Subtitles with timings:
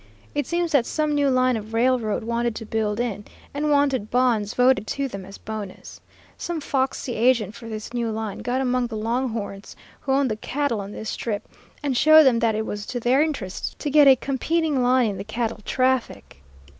[0.33, 4.55] It seems that some new line of railroad wanted to build in, and wanted bonds
[4.55, 6.01] voted to them as bonus.
[6.39, 10.35] Some foxy agent for this new line got among the long horns, who own the
[10.35, 11.47] cattle on this Strip,
[11.83, 15.17] and showed them that it was to their interests to get a competing line in
[15.19, 16.41] the cattle traffic.